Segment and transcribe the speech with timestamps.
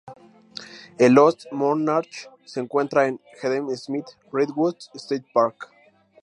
[0.97, 5.71] El Lost Monarch se encuentra en "Jedediah Smith Redwoods State Park".